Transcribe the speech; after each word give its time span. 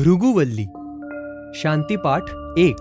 भृगुवल्ली. 0.00 0.66
शांतीपाठ 1.54 2.22
एक. 2.58 2.76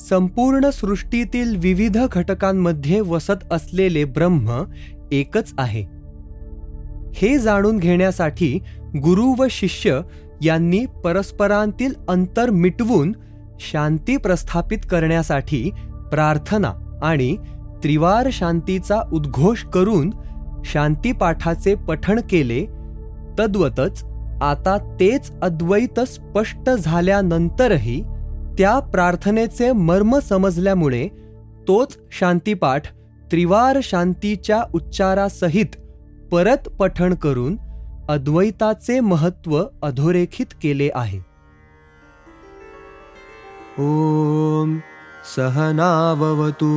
संपूर्ण 0.00 0.70
सृष्टीतील 0.70 1.56
विविध 1.56 1.98
घटकांमध्ये 2.12 3.00
वसत 3.00 3.52
असलेले 3.52 4.04
ब्रह्म 4.04 4.64
एकच 5.12 5.52
आहे. 5.58 5.84
हे 7.14 7.38
जाणून 7.38 7.78
घेण्यासाठी 7.78 8.58
गुरु 8.80 9.42
व 9.42 9.46
शिष्य 9.50 10.00
यांनी 10.42 10.86
परस्परांतील 11.04 11.94
अंतर 12.08 12.50
मिटवून 12.50 13.12
शांती 13.60 14.16
प्रस्थापित 14.16 14.78
करण्यासाठी 14.90 15.70
प्रार्थना 15.90 17.00
आणि 17.02 17.36
त्रिवार 17.82 18.28
शांतीचा 18.32 19.00
उद्घोष 19.12 19.64
करून 19.64 20.10
शांतीपाठाचे 20.64 21.74
पठण 21.74 22.20
केले. 22.30 22.66
तद्वतच 23.38 24.13
आता 24.42 24.76
तेच 25.00 25.30
अद्वैत 25.42 26.00
स्पष्ट 26.00 26.70
झाल्यानंतरही 26.70 28.02
त्या 28.58 28.78
प्रार्थनेचे 28.78 29.72
मर्म 29.72 30.18
समजल्यामुळे 30.18 31.08
तोच 31.68 31.96
शांतीपाठ 32.12 32.86
त्रिवार 33.30 33.78
शांतीच्या 33.82 34.62
उच्चारासहित 34.74 35.76
परत 36.32 36.68
पठण 36.68 37.14
करून 37.14 37.56
अद्वैताचे 38.08 39.00
महत्त्व 39.00 39.62
अधोरेखित 39.82 40.46
केले 40.62 40.88
आहे. 40.94 41.18
ॐ 43.78 44.78
सहनाववतु 45.36 46.72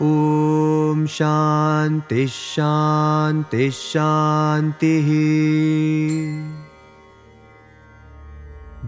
ॐ 0.00 1.04
शान्तिः 1.08 2.26
शान्तिः 2.28 3.70
शान्तिः। 3.72 5.08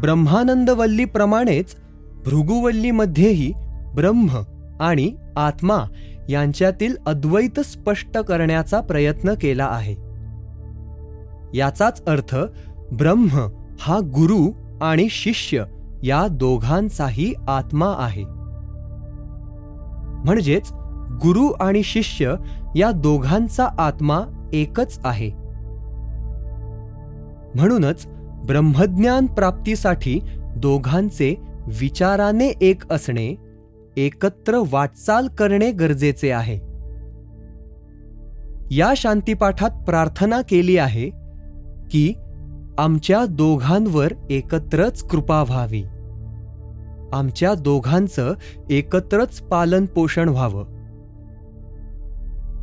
ब्रह्मानंदवल्लीप्रमाणेच 0.01 1.77
भृगुवल्लीमध्येही 2.25 3.53
ब्रह्म 3.95 4.43
आणि 4.81 5.17
आत्मा 5.37 5.85
यांच्यातील 6.29 6.97
अद्वैत 7.07 7.61
स्पष्ट 7.61 8.19
करण्याचा 8.19 8.81
प्रयत्न 8.81 9.35
केला 9.35 9.65
आहे. 9.65 9.97
याचाच 11.59 12.07
अर्थ 12.07 12.37
ब्रह्म 12.93 13.49
हा 13.81 13.99
गुरु 13.99 14.51
आणि 14.81 15.09
शिष्य 15.11 15.65
या 16.03 16.27
दोघांचाही 16.31 17.35
आत्मा 17.49 17.95
आहे. 17.99 18.25
म्हणजेच 20.25 20.73
गुरु 21.23 21.53
आणि 21.61 21.83
शिष्य 21.83 22.35
या 22.77 22.91
दोघांचा 22.91 23.69
आत्मा 23.79 24.21
एकच 24.53 25.01
आहे. 25.05 25.31
म्हणूनच 27.55 28.07
ब्रह्मज्ञान 28.47 29.27
प्राप्तीसाठी 29.27 30.21
दोघांचे 30.57 31.41
विचाराने 31.81 32.49
एक 32.49 32.93
असणे 32.93 33.37
एकत्र 33.97 34.63
वाटचाल 34.71 35.29
करणे 35.29 35.71
गरजेचे 35.71 36.31
आहे. 36.31 36.57
या 38.71 38.93
शांतीपाठात 38.97 39.71
प्रार्थना 39.71 40.41
केली 40.41 40.79
आहे 40.79 41.11
की 41.91 42.15
आमच्या 42.79 43.27
दोघांवर 43.27 44.13
एकत्रच 44.31 45.03
कृपा 45.03 45.43
व्हावी. 45.43 45.83
आमच्या 47.13 47.55
दोघांचं 47.55 48.35
एकत्रच 48.71 49.41
पालन 49.41 49.87
पोषण 49.87 50.29
व्हावं. 50.29 50.65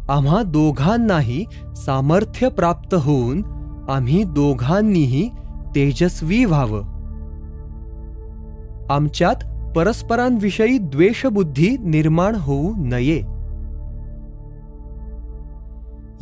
आम्हा 0.09 0.43
दोघांनाही 0.43 1.45
सामर्थ्य 1.75 2.49
प्राप्त 2.49 2.95
होऊन 2.95 3.43
आम्ही 3.89 4.23
दोघांनीही 4.23 5.29
तेजस्वी 5.75 6.45
व्हावं. 6.45 6.81
आमच्यात 8.89 9.69
परस्परांविषयी 9.75 10.77
द्वेषबुद्धी 10.77 11.77
निर्माण 11.77 12.35
होऊ 12.35 12.73
नये. 12.77 13.19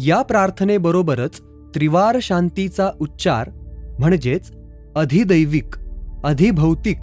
या 0.07 0.21
प्रार्थनेबरोबरच 0.21 1.41
त्रिवार 1.75 2.17
शांतीचा 2.21 2.89
उच्चार 3.01 3.49
म्हणजेच 4.01 4.51
अधिदैविक 4.95 5.75
अधिभौतिक 6.23 6.97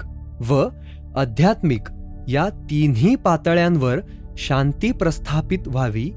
व 0.48 0.69
आध्यात्मिक 1.16 1.82
या 2.28 2.48
तिन्ही 2.48 3.16
पातळ्यांवर 3.16 3.98
शांती 4.36 4.92
प्रस्थापित 4.92 5.58
व्हावी 5.66 6.10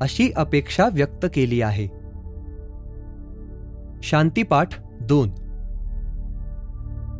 अशी 0.00 0.32
अपेक्षा 0.36 0.88
व्यक्त 0.92 1.26
केली 1.34 1.60
आहे. 1.60 1.86
शांतीपाठ 4.02 4.68
दोन. 5.00 5.28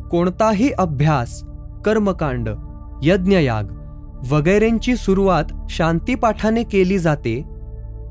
कोणताही 0.07 0.71
अभ्यास 0.71 1.43
कर्मकांड 1.85 2.49
यज्ञयाग 3.03 3.63
वगैरेंची 4.31 4.95
सुरुवात 4.95 5.43
शांतीपाठाने 5.69 6.63
केली 6.63 6.99
जाते 6.99 7.45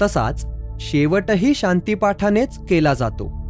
तसाच 0.02 0.46
शेवटही 0.80 1.54
शांतीपाठानेच 1.54 2.58
केला 2.58 2.94
जातो. 2.94 3.43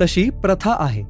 तशी 0.00 0.30
प्रथा 0.30 0.76
आहे. 0.78 1.02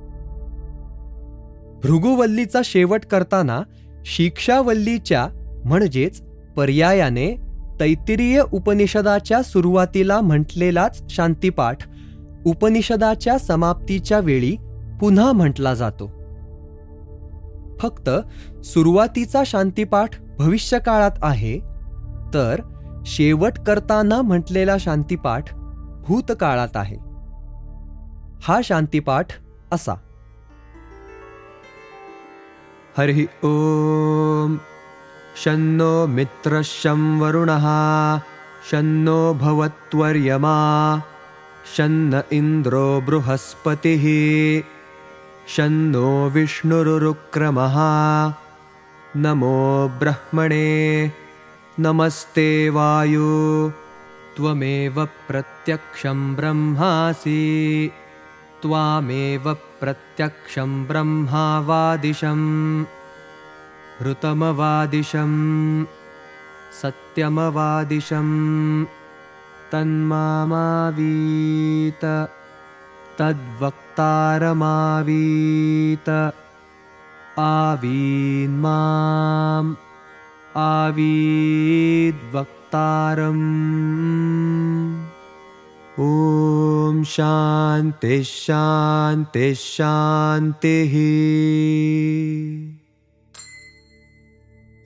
भृगुवल्लीचा 1.83 2.61
शेवट 2.65 3.05
करताना 3.05 3.61
शिक्षावल्लीच्या 4.07 5.27
म्हणजेच 5.65 6.23
पर्यायाने 6.57 7.37
तैतिरीय 7.81 8.43
उपनिषदाच्या 8.53 9.43
सुरुवातीला 9.43 10.21
म्हटलेलाच 10.21 11.03
शांतीपाठ 11.11 11.77
उपनिषदाच्या 12.47 13.39
समाप्तीच्या 13.39 14.19
वेळी 14.19 14.57
पुन्हा 15.01 15.33
म्हटला 15.33 15.75
जातो. 15.75 16.07
फक्त 17.79 18.11
सुरुवातीचा 18.65 19.43
शांतीपाठ 19.47 20.09
भविष्यकाळात 20.39 21.11
आहे 21.23 21.59
तर 22.35 22.61
शेवट 23.07 23.59
करताना 23.59 24.23
म्हटलेला 24.23 24.77
शांतीपाठ 24.79 25.55
भूतकाळात 26.09 26.77
आहे. 26.77 27.12
हा 28.47 28.61
शांतीपाठ 28.65 29.33
असा. 29.73 29.95
हरिः 32.97 33.19
ॐ 33.49 34.57
शन्नो 35.43 36.07
मित्रशं 36.07 37.21
वरुणः 37.21 37.67
शन्नो 38.71 39.21
भवत्वर्यमा 39.43 40.57
शन्न 41.77 42.21
इन्द्रो 42.33 43.01
बृहस्पतिः 43.07 44.05
शन्नो 45.57 46.29
विष्णुरुरुक्रमः। 46.35 47.79
नमो 49.23 49.89
ब्रह्मणे 50.03 50.71
नमस्ते 51.79 52.69
वायु 52.69 53.33
त्वमेव 54.37 55.05
प्रत्यक्षं 55.29 56.35
ब्रह्मासि। 56.35 57.41
त्वामेव 58.63 59.45
प्रत्यक्षं 59.81 60.71
ब्रह्मावादिशम् 60.89 62.47
ऋतमवादिशम् 64.07 65.41
सत्यमवादिशम् 66.81 68.35
तन्मामावीत 69.73 71.03
तद्वक्तारमावीत 73.19 73.79
आवीन्माम् 77.53 79.71
आवीद्वक्तारम् 80.71 81.13
ॐ 85.99 87.03
शान्तिः 87.05 88.21
शान्तिः 88.25 89.53
शान्तिः 89.57 90.93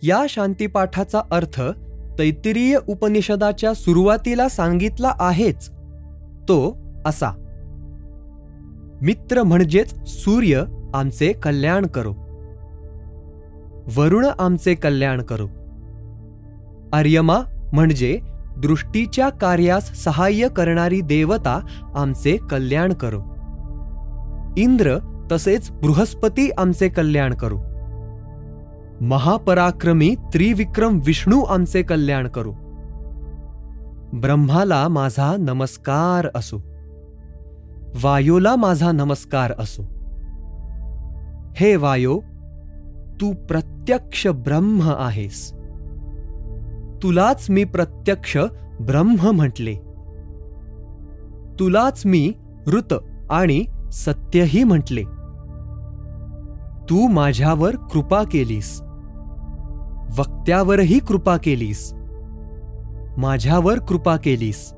या 0.02 0.26
शांतीपाठाचा 0.28 1.20
अर्थ 1.30 1.60
तैत्तिरीय 2.18 2.78
उपनिषदाच्या 2.88 3.74
सुरुवातीला 3.74 4.48
सांगितला 4.48 5.14
आहेच. 5.18 5.70
तो 6.42 6.76
असा. 7.06 7.30
मित्र 9.02 9.42
म्हणजेच 9.42 10.08
सूर्य 10.08 10.64
आमचे 10.94 11.32
कल्याण 11.32 11.86
करो. 11.86 12.12
वरुण 13.96 14.26
आमचे 14.38 14.74
कल्याण 14.74 15.22
करो. 15.22 15.46
आर्यमा 16.92 17.38
म्हणजे 17.72 18.20
दृष्टीच्या 18.58 19.28
कार्यास 19.28 20.04
सहाय्य 20.04 20.48
करणारी 20.48 21.00
देवता 21.00 21.60
आमचे 21.94 22.36
कल्याण 22.36 22.92
करो. 22.92 23.20
इंद्र 24.56 24.98
तसेच 25.32 25.70
बृहस्पती 25.70 26.50
आमचे 26.50 26.88
कल्याण 26.88 27.34
करू. 27.34 27.58
महापराक्रमी 29.00 30.14
त्रिविक्रम 30.32 31.00
विष्णू 31.06 31.42
आमचे 31.42 31.82
कल्याण 31.82 32.28
करू. 32.28 32.52
ब्रह्माला 34.12 34.88
माझा 34.88 35.36
नमस्कार 35.36 36.28
असो. 36.34 36.56
वायोला 38.02 38.56
माझा 38.56 38.92
नमस्कार 38.92 39.52
असो. 39.58 39.82
हे 41.56 41.76
वायो 41.76 42.20
तू 43.20 43.32
प्रत्यक्ष 43.32 44.26
ब्रह्म 44.26 44.94
आहेस. 44.98 45.55
तुलाच 47.02 47.46
मी 47.50 47.64
प्रत्यक्ष 47.64 48.36
ब्रह्म 48.80 49.30
म्हटले. 49.30 49.74
तुलाच 51.60 52.06
मी 52.06 52.32
ऋत 52.66 52.94
आणि 53.30 53.64
सत्यही 53.92 54.64
म्हटले. 54.64 55.02
तू 56.90 57.08
माझ्यावर 57.08 57.76
कृपा 57.76 58.22
केलीस. 58.22 58.80
वक्त्यावरही 60.18 60.98
कृपा 60.98 61.36
केलीस. 61.36 61.92
माझ्यावर 63.16 63.78
कृपा 63.78 64.16
केलीस. 64.16 64.74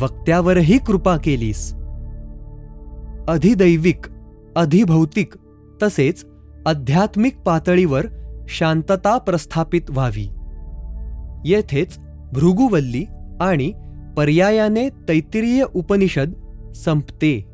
वक्त्यावरही 0.00 0.78
कृपा 0.78 1.16
केलीस. 1.16 1.74
अधिदैविक 3.28 4.00
अधिभौतिक 4.56 5.34
तसेच 5.82 6.26
आध्यात्मिक 6.66 7.40
पातळीवर 7.40 8.06
शांतता 8.48 9.18
प्रस्थापित 9.18 9.82
व्हावी. 9.90 10.28
येथेच 11.44 11.98
भृगुवल्ली 12.32 13.04
आणि 13.40 13.72
पर्यायाने 14.16 14.88
तैत्तिरीय 14.88 15.64
उपनिषद 15.74 16.32
संपते. 16.74 17.49